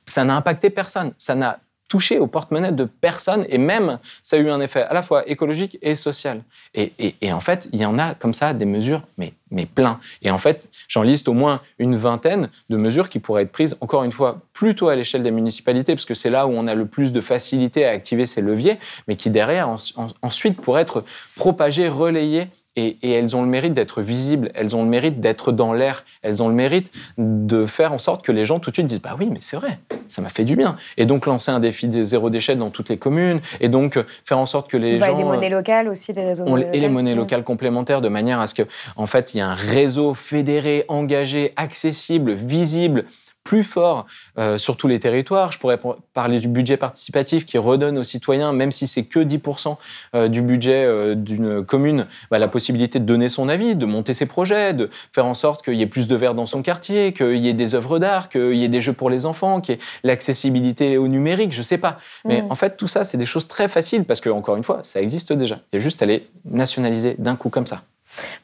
[0.06, 1.12] Ça n'a impacté personne.
[1.18, 3.44] Ça n'a touché au porte-monnaie de personne.
[3.50, 6.42] Et même, ça a eu un effet à la fois écologique et social.
[6.72, 9.98] Et, et- en fait, il y en a comme ça des mesures, mais, mais plein.
[10.22, 13.76] Et en fait, j'en liste au moins une vingtaine de mesures qui pourraient être prises,
[13.80, 16.74] encore une fois, plutôt à l'échelle des municipalités, parce que c'est là où on a
[16.74, 20.82] le plus de facilité à activer ces leviers, mais qui derrière, en- en- ensuite, pourraient
[20.82, 25.52] être propagées, relayées et, elles ont le mérite d'être visibles, elles ont le mérite d'être
[25.52, 28.76] dans l'air, elles ont le mérite de faire en sorte que les gens tout de
[28.76, 29.78] suite disent bah oui mais c'est vrai,
[30.08, 30.76] ça m'a fait du bien.
[30.96, 34.38] Et donc lancer un défi de zéro déchet dans toutes les communes et donc faire
[34.38, 37.14] en sorte que les bah, gens des monnaies locales aussi des réseaux et les monnaies
[37.14, 38.62] locales complémentaires de manière à ce que
[38.96, 43.04] en fait il y ait un réseau fédéré, engagé, accessible, visible
[43.44, 44.06] plus fort
[44.38, 45.52] euh, sur tous les territoires.
[45.52, 45.78] Je pourrais
[46.12, 49.76] parler du budget participatif qui redonne aux citoyens, même si c'est que 10%
[50.14, 54.14] euh, du budget euh, d'une commune, bah, la possibilité de donner son avis, de monter
[54.14, 57.12] ses projets, de faire en sorte qu'il y ait plus de verre dans son quartier,
[57.12, 59.76] qu'il y ait des œuvres d'art, qu'il y ait des jeux pour les enfants, qu'il
[59.76, 61.96] y ait l'accessibilité au numérique, je sais pas.
[62.24, 62.52] Mais mm.
[62.52, 65.00] en fait, tout ça, c'est des choses très faciles parce que, encore une fois, ça
[65.00, 65.60] existe déjà.
[65.72, 67.82] Il y a juste à les nationaliser d'un coup comme ça.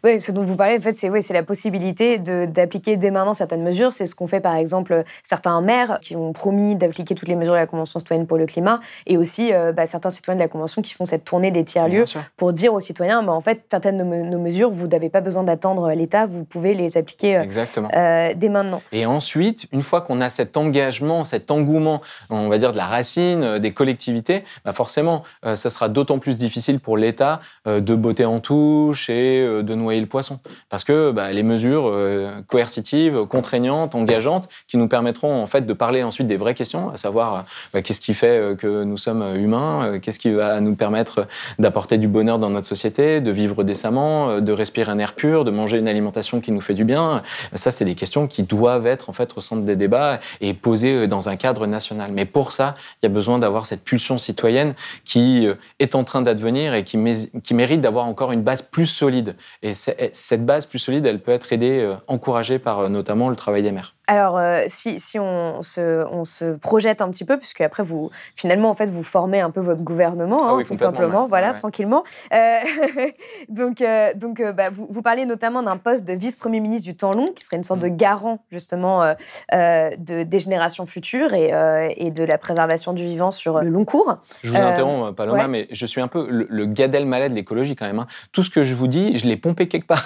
[0.04, 3.62] Oui, ce dont vous parlez, en fait, c'est oui, la possibilité d'appliquer dès maintenant certaines
[3.62, 3.92] mesures.
[3.92, 7.54] C'est ce qu'ont fait, par exemple, certains maires qui ont promis d'appliquer toutes les mesures
[7.54, 10.48] de la Convention citoyenne pour le climat, et aussi euh, bah, certains citoyens de la
[10.48, 12.04] Convention qui font cette tournée des tiers-lieux
[12.36, 15.42] pour dire aux citoyens, bah, en fait, certaines de nos mesures, vous n'avez pas besoin
[15.42, 17.44] d'attendre l'État, vous pouvez les appliquer euh,
[17.94, 18.80] euh, dès maintenant.
[18.92, 22.00] Et ensuite, une fois qu'on a cet engagement, cet engouement,
[22.30, 26.80] on va dire, de la racine, des collectivités, bah, forcément, ça sera d'autant plus difficile
[26.80, 30.38] pour l'État de botter en touche et de noyer le poisson.
[30.70, 35.72] Parce que bah, les mesures euh, coercitives, contraignantes, engageantes, qui nous permettront en fait de
[35.72, 39.36] parler ensuite des vraies questions, à savoir bah, qu'est-ce qui fait euh, que nous sommes
[39.36, 41.26] humains, euh, qu'est-ce qui va nous permettre
[41.58, 45.50] d'apporter du bonheur dans notre société, de vivre décemment, de respirer un air pur, de
[45.50, 47.22] manger une alimentation qui nous fait du bien.
[47.54, 51.06] Ça, c'est des questions qui doivent être en fait au centre des débats et posées
[51.06, 52.10] dans un cadre national.
[52.12, 54.74] Mais pour ça, il y a besoin d'avoir cette pulsion citoyenne
[55.04, 55.48] qui
[55.78, 56.96] est en train d'advenir et qui
[57.54, 59.34] mérite d'avoir encore une base plus solide.
[59.62, 63.36] Et cette base plus solide, elle peut être aidée, euh, encouragée par euh, notamment le
[63.36, 63.95] travail des maires.
[64.08, 68.10] Alors, euh, si, si on, se, on, se, projette un petit peu, puisque après, vous,
[68.36, 72.04] finalement, en fait, vous formez un peu votre gouvernement, ah hein, tout simplement, voilà, tranquillement.
[72.32, 72.58] Euh,
[73.48, 77.12] donc, euh, donc bah, vous, vous, parlez notamment d'un poste de vice-premier ministre du temps
[77.12, 77.96] long, qui serait une sorte de mm.
[77.96, 79.14] garant, justement,
[79.52, 81.52] de, des générations futures et,
[81.96, 84.16] et, de la préservation du vivant sur le long cours.
[84.42, 87.76] Je vous interromps, Paloma, mais je suis un peu le, le Gadel malade de l'écologie,
[87.76, 88.00] quand même.
[88.00, 88.06] Hein.
[88.32, 90.04] Tout ce que je vous dis, je l'ai pompé quelque part.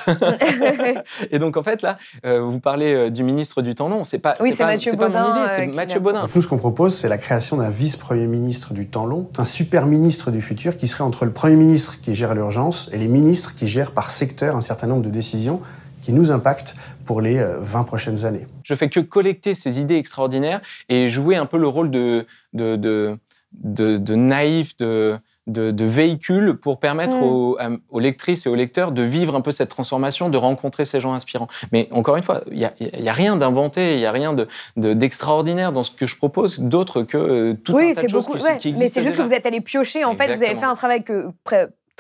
[1.31, 4.57] et donc, en fait, là, vous parlez du ministre du temps non, c'est pas, c'est
[4.57, 6.27] pas, mon idée, c'est euh, Mathieu Baudin.
[6.35, 9.87] nous, ce qu'on propose, c'est la création d'un vice-premier ministre du temps long, un super
[9.87, 13.55] ministre du futur qui serait entre le premier ministre qui gère l'urgence et les ministres
[13.55, 15.61] qui gèrent par secteur un certain nombre de décisions
[16.03, 18.47] qui nous impactent pour les 20 euh, prochaines années.
[18.63, 22.77] Je fais que collecter ces idées extraordinaires et jouer un peu le rôle de, de,
[22.77, 25.19] de, de naïf, de,
[25.53, 27.79] de, véhicules pour permettre mm.
[27.91, 31.13] aux, lectrices et aux lecteurs de vivre un peu cette transformation, de rencontrer ces gens
[31.13, 31.49] inspirants.
[31.73, 34.35] Mais encore une fois, il n'y a, rien d'inventé, il n'y a rien
[34.77, 38.73] d'extraordinaire dans ce que je propose, d'autre que euh, tout un tas de choses qui,
[38.73, 41.03] Mais c'est juste que vous êtes allé piocher, en fait, vous avez fait un travail
[41.03, 41.29] que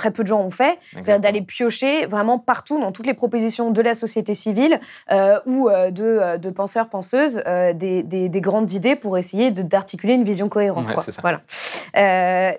[0.00, 3.70] très peu de gens ont fait, c'est d'aller piocher vraiment partout dans toutes les propositions
[3.70, 7.42] de la société civile euh, ou euh, de, euh, de, penseurs, penseuses,
[7.74, 10.86] des, des, grandes idées pour essayer d'articuler une vision cohérente.
[11.20, 11.42] Voilà.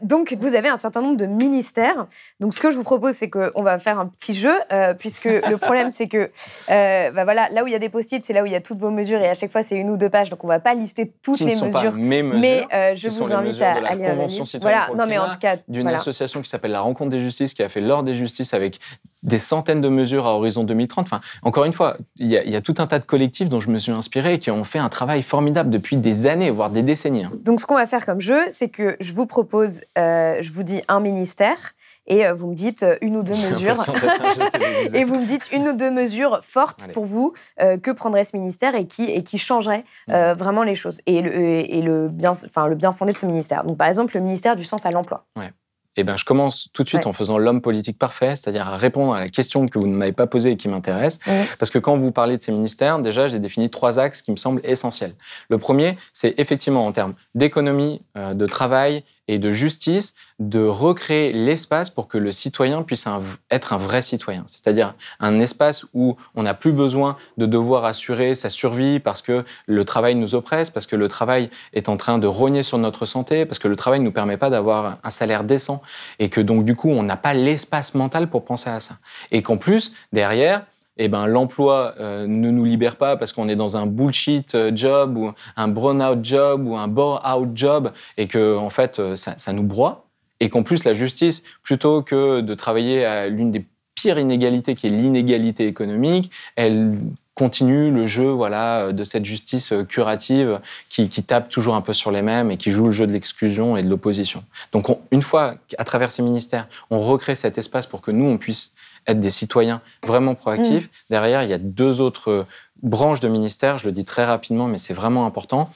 [0.04, 2.06] donc, vous avez un certain nombre de ministères.
[2.39, 4.54] Donc, ce que je vous propose, c'est qu'on va faire un petit jeu,
[4.99, 6.30] puisque le problème, c'est que
[6.67, 8.62] bah voilà, là où il y a des post-it, c'est là où il y a
[8.62, 10.54] toutes vos mesures, et à chaque fois, c'est une ou deux pages, donc on ne
[10.54, 11.71] va pas lister toutes les mesures.
[11.71, 12.39] Pas mes mesures.
[12.39, 14.15] Mais je vous invite à, à, lire.
[14.62, 17.70] Voilà, non, mais en tout cas, d'une association qui s'appelle la Rencontre des qui a
[17.70, 18.80] fait l'ordre des justices avec
[19.24, 21.06] des centaines de mesures à horizon 2030.
[21.06, 23.78] Enfin, encore une fois, il y, a, tout un tas de collectifs dont je me
[23.78, 27.26] suis inspiré et qui ont fait un travail formidable depuis des années, voire des décennies.
[27.26, 27.32] Hein.
[27.44, 30.63] Donc, ce qu'on va faire comme jeu, c'est que je vous propose, euh, je vous
[30.63, 31.74] dis un ministère
[32.08, 33.76] et euh, vous me dites euh, une ou deux mesures.
[34.94, 38.74] et vous me dites une ou deux mesures fortes pour vous que prendrait ce ministère
[38.74, 40.32] et qui, et qui changerait mmh.
[40.32, 43.63] vraiment les choses et le, et le, bien, enfin, le bien fondé de ce ministère.
[43.63, 45.26] Donc, par exemple, le ministère du sens à l'emploi.
[45.38, 45.52] Ouais.
[45.97, 49.13] Eh ben, je commence tout de suite en faisant l'homme politique parfait, c'est-à-dire à répondre
[49.13, 51.19] à la question que vous ne m'avez pas posée et qui m'intéresse.
[51.60, 54.38] Parce que quand vous parlez de ces ministères, déjà, j'ai défini trois axes qui me
[54.38, 55.15] semblent essentiels.
[55.49, 61.32] Le premier, c'est effectivement en termes d'économie, euh, de travail et de justice, de recréer
[61.32, 63.08] l'espace pour que le citoyen puisse
[63.50, 64.44] être un vrai citoyen.
[64.48, 69.44] C'est-à-dire un espace où on n'a plus besoin de devoir assurer sa survie parce que
[69.68, 73.06] le travail nous oppresse, parce que le travail est en train de rogner sur notre
[73.06, 75.82] santé, parce que le travail ne nous permet pas d'avoir un salaire décent
[76.20, 78.98] et que donc du coup on n'a pas l'espace mental pour penser à ça.
[79.32, 80.66] Et qu'en plus, derrière,
[80.97, 84.71] eh ben, l'emploi euh, ne nous libère pas parce qu'on est dans un bullshit euh,
[84.73, 89.54] job ou un burn-out job ou un bore-out job et que en fait euh, ça,
[89.54, 90.06] nous broie
[90.39, 94.88] et qu'en plus la justice plutôt que de travailler à l'une des pires inégalités qui
[94.88, 96.93] est l'inégalité économique, elle
[97.36, 102.12] continue le jeu voilà de cette justice curative qui, qui, tape toujours un peu sur
[102.12, 104.43] les mêmes et qui joue le jeu de l'exclusion et de l'opposition.
[104.73, 108.38] Donc une fois à travers ces ministères, on recrée cet espace pour que nous on
[108.38, 108.73] puisse
[109.08, 110.86] être des citoyens vraiment proactifs.
[110.86, 110.90] Mm.
[111.10, 112.46] Derrière, il y a deux autres
[112.82, 115.70] branches de ministères, je le dis très rapidement, mais c'est vraiment important.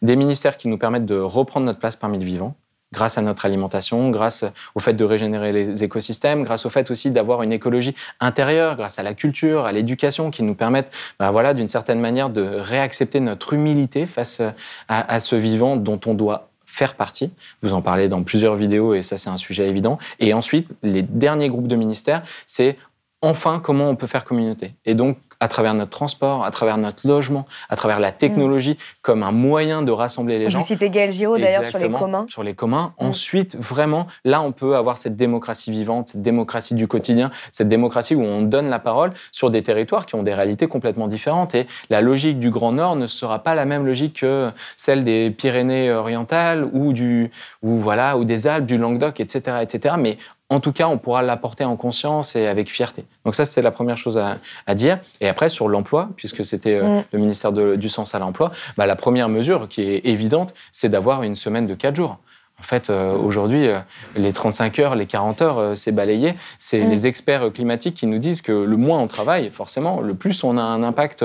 [0.00, 2.54] Des ministères qui nous permettent de reprendre notre place parmi le vivant
[2.92, 7.10] grâce à notre alimentation, grâce au fait de régénérer les écosystèmes, grâce au fait aussi
[7.10, 11.54] d'avoir une écologie intérieure, grâce à la culture, à l'éducation, qui nous permettent, bah voilà,
[11.54, 14.42] d'une certaine manière, de réaccepter notre humilité face
[14.88, 17.30] à, à ce vivant dont on doit faire partie.
[17.60, 19.98] Vous en parlez dans plusieurs vidéos et ça c'est un sujet évident.
[20.20, 22.78] Et ensuite, les derniers groupes de ministères, c'est
[23.20, 24.74] enfin comment on peut faire communauté.
[24.86, 29.24] Et donc, à travers notre transport, à travers notre logement, à travers la technologie, comme
[29.24, 30.60] un moyen de rassembler les gens.
[30.60, 32.26] Vous citez Gaël Giraud d'ailleurs sur les communs.
[32.28, 32.94] Sur les communs.
[33.00, 33.06] Mm.
[33.06, 38.14] Ensuite, vraiment, là, on peut avoir cette démocratie vivante, cette démocratie du quotidien, cette démocratie
[38.14, 41.56] où on donne la parole sur des territoires qui ont des réalités complètement différentes.
[41.56, 45.32] Et la logique du Grand Nord ne sera pas la même logique que celle des
[45.32, 49.96] Pyrénées orientales ou du, ou voilà, ou des Alpes, du Languedoc, etc., etc.
[49.98, 50.18] Mais
[50.52, 53.06] en tout cas, on pourra l'apporter en conscience et avec fierté.
[53.24, 54.98] Donc ça, c'était la première chose à, dire.
[55.22, 57.04] Et après, sur l'emploi, puisque c'était euh, mm.
[57.12, 61.22] le ministère du Sens à l'emploi, bah, la première mesure qui est évidente, c'est d'avoir
[61.22, 62.18] une semaine de quatre jours.
[62.62, 63.80] En fait, euh, aujourd'hui, euh,
[64.14, 66.34] les 35 heures, les 40 heures, euh, c'est balayé.
[66.58, 66.90] C'est mm.
[66.90, 70.56] les experts climatiques qui nous disent que le moins on travaille, forcément, le plus on
[70.56, 71.24] a un impact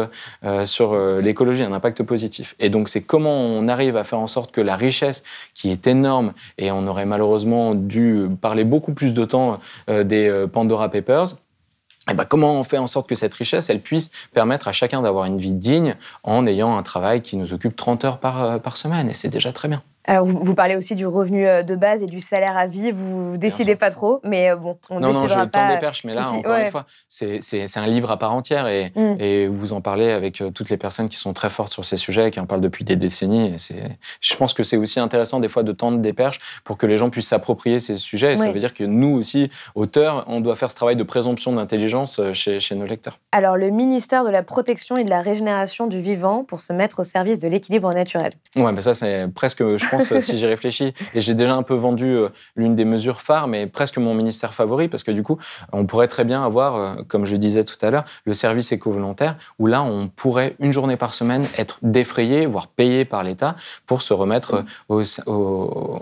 [0.64, 2.56] sur l'écologie, un impact positif.
[2.60, 5.24] Et donc, c'est comment on arrive à faire en sorte que la richesse,
[5.54, 10.90] qui est énorme, et on aurait malheureusement dû parler beaucoup plus de temps des Pandora
[10.90, 14.68] Papers, et eh ben, comment on fait en sorte que cette richesse, elle puisse permettre
[14.68, 18.20] à chacun d'avoir une vie digne en ayant un travail qui nous occupe 30 heures
[18.20, 19.10] par, par semaine.
[19.10, 19.84] Et c'est déjà très bien.
[20.10, 22.92] Alors, vous, parlez aussi du revenu euh, de base et du salaire à vie.
[22.92, 26.06] Vous décidez pas trop, mais euh, bon, on non, décidera non, je tends des perches,
[26.06, 29.16] mais là, encore une fois, c'est un livre à part entière et, mm.
[29.20, 31.98] et, vous en parlez avec euh, toutes les personnes qui sont très fortes sur ces
[31.98, 33.54] sujets, qui en parlent depuis des décennies.
[33.54, 33.58] Et
[34.22, 36.98] je pense que c'est aussi intéressant des fois de tendre des perches pour que les
[36.98, 38.34] gens puissent s'approprier ces sujets.
[38.34, 41.52] Et ça veut dire que nous aussi, auteurs, on doit faire ce travail de présomption
[41.52, 43.20] d'intelligence chez, chez nos lecteurs.
[43.34, 47.00] Alors, le ministère de la Protection et de la Régénération du Vivant pour se mettre
[47.00, 48.32] au service de l'équilibre naturel.
[48.56, 50.94] Ouais, mais ça, c'est presque, je pense, si j'y réfléchis.
[51.14, 54.54] Et j'ai déjà un peu vendu euh, l'une des mesures phares, mais presque mon ministère
[54.54, 55.38] favori, parce que du coup,
[55.72, 59.36] on pourrait très bien avoir, euh, comme je disais tout à l'heure, le service éco-volontaire,
[59.60, 63.56] où là, on pourrait une journée par semaine être défrayé, voire payé par l'État
[63.86, 65.02] pour se remettre au,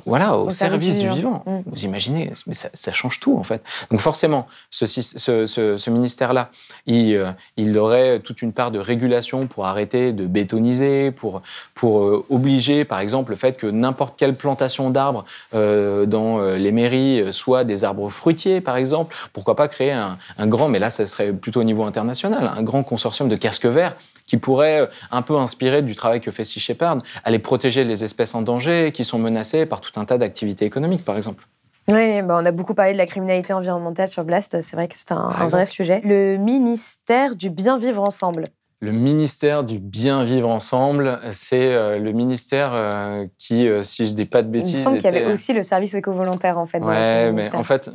[0.06, 1.44] voilà, au, service, du vivant.
[1.46, 1.60] Mm.
[1.66, 3.62] Vous imaginez, mais ça, change tout, en fait.
[3.92, 6.50] Donc forcément, ce, ce, ce, ministère-là,
[6.86, 11.42] il, euh, il aurait toute une part de régulation pour arrêter de bétoniser, pour,
[11.74, 16.72] pour obliger, par exemple, le fait que n'importe quel plantation d'arbres euh, dans euh, les
[16.72, 19.16] mairies, euh, soit des arbres fruitiers par exemple.
[19.32, 20.18] Pourquoi pas créer un,
[20.48, 23.96] grand, mais là ça serait plutôt au niveau international, un grand consortium de casques verts
[24.28, 28.34] qui pourrait un peu inspirer du travail que fait Sea Shepherd, aller protéger les espèces
[28.34, 31.48] en danger qui sont menacées par tout un tas d'activités économiques par exemple.
[31.88, 34.96] Oui, bah on a beaucoup parlé de la criminalité environnementale sur Blast, c'est vrai que
[34.98, 36.02] c'est un, un vrai sujet.
[36.04, 38.48] Le ministère du bien vivre ensemble.
[38.82, 44.14] Le ministère du bien vivre ensemble, c'est euh, le ministère euh, qui, euh, si je
[44.14, 46.66] dis pas de bêtises, il me semble qu'il y avait aussi le service éco-volontaire en
[46.66, 46.80] fait.
[46.80, 47.90] Ouais, mais en fait,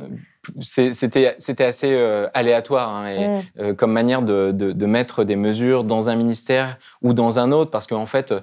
[0.59, 1.95] c'était c'était assez
[2.33, 3.29] aléatoire hein, et,
[3.63, 3.75] mm.
[3.75, 7.69] comme manière de, de, de, mettre des mesures dans un ministère ou dans un autre,
[7.69, 8.33] parce qu'en fait,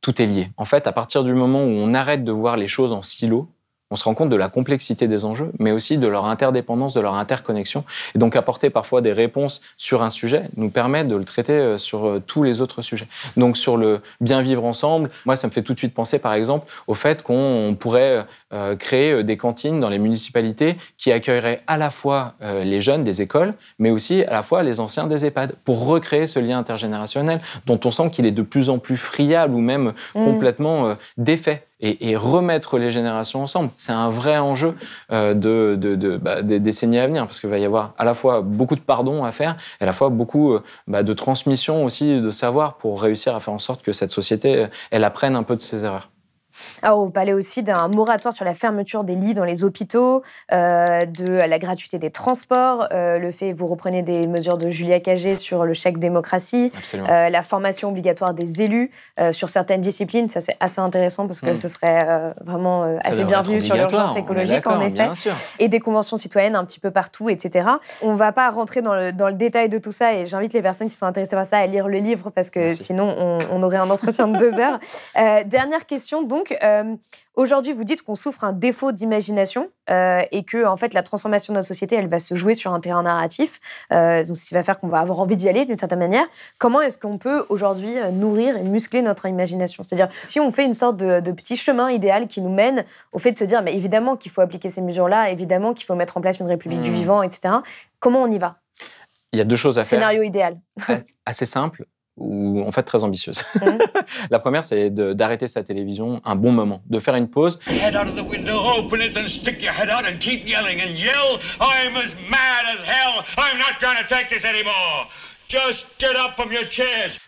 [0.00, 0.48] tout est lié.
[0.56, 3.48] En fait, à partir du moment où on arrête de voir les choses en silo,
[3.90, 7.00] on se rend compte de la complexité des enjeux, mais aussi de leur interdépendance, de
[7.00, 7.84] leur interconnexion.
[8.14, 11.78] Et donc apporter parfois des réponses sur un sujet nous permet de le traiter euh,
[11.78, 13.06] sur euh, tous les autres sujets.
[13.36, 16.32] Donc sur le bien vivre ensemble, moi ça me fait tout de suite penser par
[16.34, 21.76] exemple au fait qu'on pourrait euh, créer des cantines dans les municipalités qui accueilleraient à
[21.76, 25.54] la fois les jeunes des écoles, mais aussi à la fois les anciens des EHPAD,
[25.64, 29.54] pour recréer ce lien intergénérationnel dont on sent qu'il est de plus en plus friable
[29.54, 30.24] ou même mmh.
[30.24, 33.70] complètement défait et, remettre les générations ensemble.
[33.76, 34.74] C'est un vrai enjeu
[35.12, 38.74] euh, bah, des décennies à venir, parce qu'il va y avoir à la fois beaucoup
[38.74, 42.30] de pardon à faire, et à la fois beaucoup euh, bah, de transmission aussi de
[42.30, 45.56] savoir pour réussir à faire en sorte que cette société, euh, elle apprenne un peu
[45.56, 46.10] de ses erreurs.
[46.82, 51.06] Alors, vous parlez aussi d'un moratoire sur la fermeture des lits dans les hôpitaux, euh,
[51.06, 55.36] de la gratuité des transports, euh, le fait, vous reprenez des mesures de Julia Cagé
[55.36, 58.90] sur le chèque démocratie, euh, la formation obligatoire des élus
[59.32, 60.28] sur certaines disciplines.
[60.28, 61.56] Ça, c'est assez intéressant parce que mm.
[61.56, 62.06] ce serait
[62.44, 65.08] vraiment assez bienvenu sur l'urgence écologique, en effet.
[65.58, 67.68] Et des conventions citoyennes un petit peu partout, etc.
[68.02, 70.54] On ne va pas rentrer dans le, dans le, détail de tout ça et j'invite
[70.54, 73.38] les personnes qui sont intéressées par ça à lire le livre parce que sinon, on,
[73.52, 74.78] on, aurait un entretien de deux heures.
[75.46, 76.96] dernière question, donc donc, euh,
[77.34, 81.52] aujourd'hui, vous dites qu'on souffre un défaut d'imagination euh, et que, en fait, la transformation
[81.52, 83.60] de notre société, elle va se jouer sur un terrain narratif.
[83.92, 86.24] Euh, donc, ce qui va faire qu'on va avoir envie d'y aller d'une certaine manière.
[86.58, 89.82] Comment est-ce qu'on peut aujourd'hui nourrir et muscler notre imagination?
[89.82, 93.18] C'est-à-dire, si on fait une sorte de, de, petit chemin idéal qui nous mène au
[93.18, 96.16] fait de se dire, mais évidemment qu'il faut appliquer ces mesures-là, évidemment qu'il faut mettre
[96.16, 96.94] en place une république du Mmh.
[96.94, 97.54] vivant, etc.
[97.98, 98.56] Comment on y va?
[99.32, 99.98] Il y a deux choses à faire.
[99.98, 100.58] Scénario idéal.
[101.26, 101.84] Assez simple
[102.16, 103.42] ou en fait très ambitieuse.
[104.30, 107.58] La première, c'est d'arrêter sa télévision un bon moment, de faire une pause.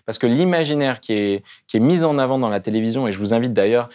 [0.07, 3.19] Parce que l'imaginaire qui est, qui est mis en avant dans la télévision, et je
[3.19, 3.89] vous invite d'ailleurs,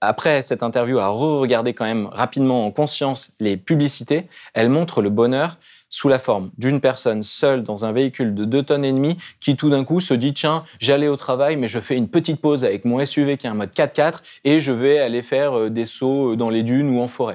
[0.00, 5.10] après cette interview, à re-regarder quand même rapidement en conscience les publicités, elles montrent le
[5.10, 5.58] bonheur
[5.92, 9.56] sous la forme d'une personne seule dans un véhicule de 2 tonnes et demie qui
[9.56, 12.64] tout d'un coup se dit tiens j'allais au travail mais je fais une petite pause
[12.64, 15.84] avec mon SUV qui est un mode 4x4 et je vais aller faire euh, des
[15.84, 17.34] sauts dans les dunes ou en forêt.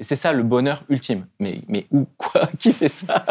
[0.00, 1.26] Et c'est ça le bonheur ultime.
[1.38, 3.22] Mais, mais où Quoi Qui fait ça?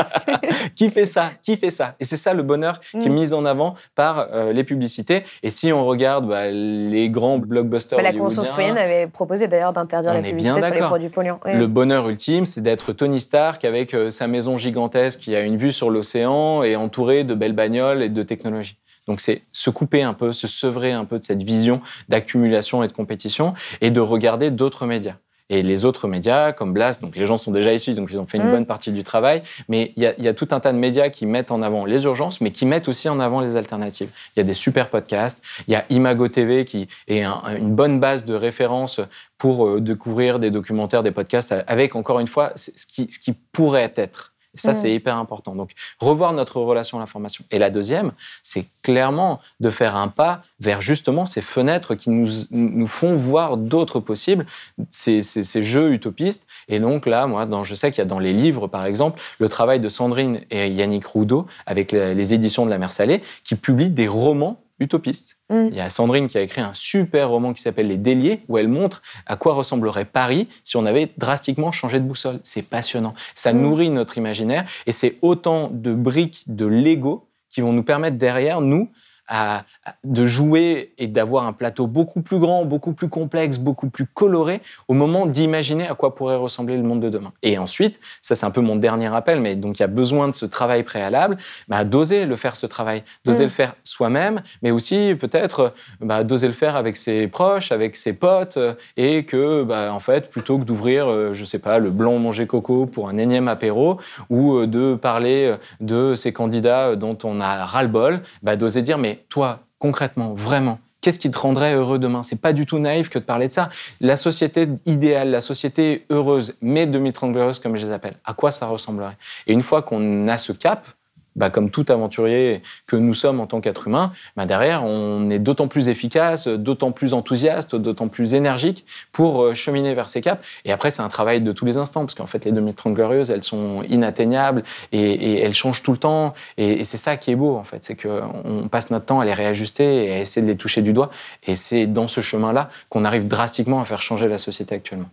[0.75, 1.31] Qui fait ça?
[1.41, 1.95] Qui fait ça?
[1.99, 3.13] Et c'est ça le bonheur qui est Mm.
[3.13, 5.23] mis en avant par euh, les publicités.
[5.41, 9.73] Et si on regarde bah, les grands blockbusters Bah, la Convention citoyenne avait proposé d'ailleurs
[9.73, 11.39] d'interdire la publicité sur les produits polluants.
[11.45, 11.53] Oui.
[11.55, 15.57] le bonheur ultime, c'est d'être Tony Stark avec euh, sa maison gigantesque qui a une
[15.57, 18.77] vue sur l'océan et entouré de belles bagnoles et de technologies.
[19.07, 22.87] Donc c'est se couper un peu, se sevrer un peu de cette vision d'accumulation et
[22.87, 25.15] de compétition et de regarder d'autres médias.
[25.49, 28.25] Et les autres médias, comme Blast, donc les gens sont déjà issus, donc ils ont
[28.27, 28.51] fait une Mm.
[28.51, 29.41] bonne partie du travail.
[29.67, 31.61] Mais il y, a- il y a tout un tas de médias qui mettent en
[31.61, 34.09] avant les urgences, mais qui mettent aussi en avant les alternatives.
[34.35, 35.41] Il y a des super podcasts.
[35.67, 39.01] Il y a Imago TV qui est un- une bonne base de référence
[39.39, 43.17] pour euh, découvrir des documentaires, des podcasts, avec encore une fois c'est ce qui, ce
[43.19, 44.33] qui pourrait être.
[44.55, 45.53] Et ça, c'est hyper important.
[45.55, 47.45] Donc, revoir notre relation à l'information.
[47.51, 52.27] Et la deuxième, c'est clairement de faire un pas vers justement ces fenêtres qui nous,
[52.49, 54.45] nous font voir d'autres possibles,
[54.89, 56.47] ces, ces- ces jeux utopistes.
[56.67, 59.21] Et donc là, moi, dans, je sais qu'il y a dans les livres, par exemple,
[59.39, 63.21] le travail de Sandrine et Yannick Roudot, avec les, les éditions de la Mer Salée,
[63.43, 65.37] qui publient des romans utopistes.
[65.49, 65.67] Mm.
[65.71, 68.57] Il y a Sandrine qui a écrit un super roman qui s'appelle Les Déliés, où
[68.57, 72.39] elle montre à quoi ressemblerait Paris si on avait drastiquement changé de boussole.
[72.43, 73.13] C'est passionnant.
[73.35, 73.61] Ça Mm.
[73.61, 78.61] nourrit notre imaginaire et c'est autant de briques de Lego qui vont nous permettre derrière,
[78.61, 78.89] nous,
[79.29, 79.63] à-
[80.03, 84.61] de jouer et d'avoir un plateau beaucoup plus grand, beaucoup plus complexe, beaucoup plus coloré
[84.87, 87.31] au moment d'imaginer à quoi pourrait ressembler le monde de demain.
[87.43, 90.27] Et ensuite, ça c'est un peu mon dernier appel, mais donc il y a besoin
[90.27, 91.37] de ce travail préalable,
[91.67, 93.47] bah, d'oser le faire ce travail, d'oser Mm.
[93.47, 98.13] le faire soi-même, mais aussi peut-être bah, d'oser le faire avec ses proches, avec ses
[98.13, 101.91] potes, euh, et que bah, en fait, plutôt que d'ouvrir, euh, je sais pas, le
[101.91, 107.17] blanc manger coco pour un énième apéro, ou euh, de parler de ces candidats dont
[107.23, 111.99] on a ras-le-bol, bah, d'oser dire mais toi, concrètement, vraiment, qu'est-ce qui te rendrait heureux
[111.99, 112.23] demain?
[112.23, 113.69] C'est pas du tout naïf que de parler de ça.
[114.01, 118.51] La société idéale, la société heureuse, mais 2030 glorieuse comme je les appelle, à quoi
[118.51, 119.17] ça ressemblerait?
[119.47, 120.87] Et une fois qu'on a ce cap,
[121.35, 125.39] bah, comme tout aventurier que nous sommes en tant qu'être humain, bah, derrière, on est
[125.39, 130.45] d'autant plus efficace, d'autant plus enthousiaste, d'autant plus énergique pour euh, cheminer vers ces caps.
[130.65, 133.29] Et après, c'est un travail de tous les instants, parce qu'en fait, les 2030 glorieuses,
[133.29, 136.33] elles sont inatteignables et, elles changent tout le temps.
[136.57, 139.25] Et, et c'est ça qui est beau, en fait, c'est qu'on passe notre temps à
[139.25, 141.09] les réajuster et à essayer de les toucher du doigt.
[141.47, 145.09] Et c'est dans ce chemin-là qu'on arrive drastiquement à faire changer la société actuellement.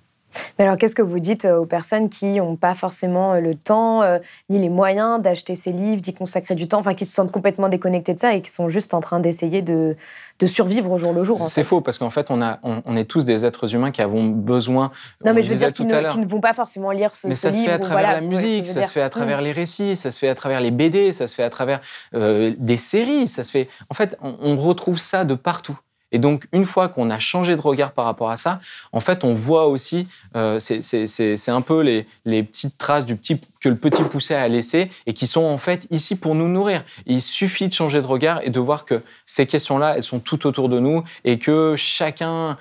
[0.59, 3.55] Mais alors, qu'est-ce que vous dites euh, aux personnes qui n'ont pas forcément euh, le
[3.55, 4.19] temps euh,
[4.49, 7.69] ni les moyens d'acheter ces livres, d'y consacrer du temps, enfin qui se sentent complètement
[7.69, 9.97] déconnectés de ça et qui sont juste en train d'essayer de,
[10.39, 12.97] de survivre au jour le jour C'est faux, parce qu'en fait, on, a, on, on
[12.97, 14.91] est tous des êtres humains qui avons besoin.
[15.25, 16.91] Non, on mais je veux dire tout qui à ne, qui ne vont pas forcément
[16.91, 17.69] lire ce, Mais ce ça se livre.
[17.69, 20.19] fait à travers voilà, la musique, ça se fait à travers les récits, ça se
[20.19, 21.81] fait à travers les BD, ça se fait à travers
[22.15, 23.69] euh, des séries, ça se fait.
[23.91, 25.79] En fait, on, on retrouve ça de partout.
[26.17, 28.59] Et donc, une fois qu'on a changé de regard par rapport à ça,
[28.93, 33.39] en fait, on voit aussi, euh, c'est- un peu les, les petites traces du petit,
[33.61, 36.83] que le petit pousset a laissé et qui sont en fait ici pour nous nourrir.
[37.05, 40.47] Il suffit de changer de regard et de voir que ces questions-là, elles sont tout
[40.47, 42.57] autour de nous et que chacun,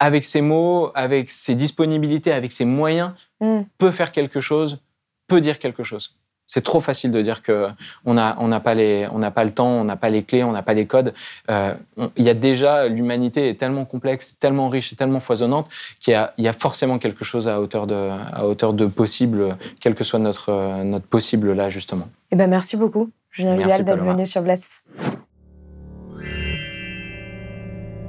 [0.00, 3.60] avec ses mots, avec ses disponibilités, avec ses moyens, Mm.
[3.78, 4.80] peut faire quelque chose,
[5.28, 6.16] peut dire quelque chose.
[6.46, 7.68] C'est trop facile de dire que
[8.04, 10.44] on n'a on pas les on n'a pas le temps, on n'a pas les clés,
[10.44, 11.12] on n'a pas les codes.
[11.50, 11.74] Euh,
[12.16, 15.68] Il y a déjà l'humanité est tellement complexe, tellement riche, et tellement foisonnante
[16.00, 18.86] qu'il y a, il y a forcément quelque chose à hauteur de à hauteur de
[18.86, 22.08] possible, quel que soit notre euh, notre possible là justement.
[22.30, 24.82] Eh ben, merci beaucoup, Julien Vidal, d'être venu sur Blast.